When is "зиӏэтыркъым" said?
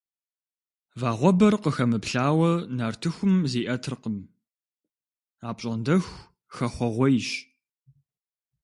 3.51-4.17